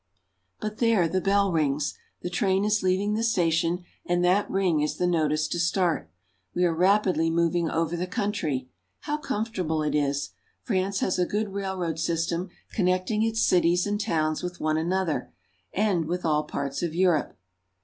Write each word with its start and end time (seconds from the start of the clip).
But 0.59 0.79
there, 0.79 1.07
the 1.07 1.21
bell 1.21 1.51
rings! 1.51 1.95
The 2.23 2.31
train 2.31 2.65
is 2.65 2.81
leaving 2.81 3.13
the 3.13 3.21
station, 3.21 3.83
and 4.03 4.25
that 4.25 4.49
ring 4.49 4.81
is 4.81 4.97
the 4.97 5.05
notice 5.05 5.47
to 5.49 5.59
start. 5.59 6.09
We 6.55 6.65
are 6.65 6.73
rapidly 6.73 7.29
moving 7.29 7.69
over 7.69 7.95
the 7.95 8.07
country. 8.07 8.67
How 9.01 9.17
comfortable 9.17 9.83
it 9.83 9.93
is! 9.93 10.31
France 10.63 11.01
has 11.01 11.19
a 11.19 11.27
good 11.27 11.53
railroad 11.53 11.99
system 11.99 12.49
connecting 12.73 13.21
its 13.21 13.43
cities 13.45 13.85
and 13.85 14.01
towns 14.01 14.41
with 14.41 14.59
one 14.59 14.77
another 14.79 15.31
and 15.71 16.05
with 16.05 16.25
all 16.25 16.45
parts 16.45 16.81
of 16.81 16.95
Europe. 16.95 17.37